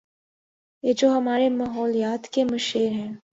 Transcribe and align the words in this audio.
یہ 0.83 0.93
جو 0.93 1.09
ہمارے 1.17 1.49
ماحولیات 1.49 2.27
کے 2.27 2.43
مشیر 2.43 2.91
ہیں۔ 2.91 3.11